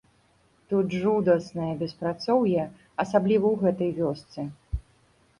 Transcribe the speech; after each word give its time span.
Тут 0.71 0.87
жудаснае 1.01 1.67
беспрацоўе, 1.81 2.63
асабліва 3.03 3.47
ў 3.51 3.55
гэтай 3.67 3.91
вёсцы. 3.99 4.47